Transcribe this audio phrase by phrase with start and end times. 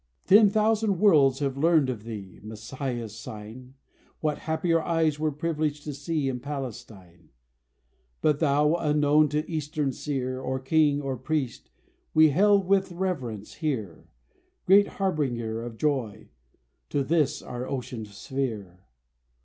[0.25, 3.75] Ten thousand worlds have learned of thee (Messiah's sign),
[4.19, 7.29] What happier eyes were privileged to see In Palestine.
[8.19, 11.69] But thou, unknown to Eastern seer, Or king, or priest
[12.15, 14.09] we hail with reverence here
[14.65, 16.29] Great harbinger of joy;
[16.89, 18.79] to this our Ocean sphere!